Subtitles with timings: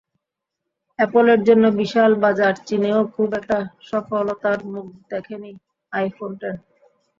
[0.99, 3.57] অ্যাপলের জন্য বিশাল বাজার চীনেও খুব একটা
[3.89, 5.51] সফলতার মুখ দেখেনি
[5.93, 6.55] আইফোন টেন।